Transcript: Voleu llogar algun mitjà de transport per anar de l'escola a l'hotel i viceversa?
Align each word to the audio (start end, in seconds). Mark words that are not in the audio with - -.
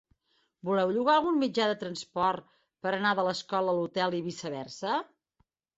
Voleu 0.69 0.93
llogar 0.95 1.17
algun 1.19 1.37
mitjà 1.43 1.67
de 1.73 1.77
transport 1.83 2.49
per 2.87 2.97
anar 2.99 3.15
de 3.21 3.29
l'escola 3.31 3.73
a 3.77 3.81
l'hotel 3.81 4.21
i 4.23 4.27
viceversa? 4.33 4.99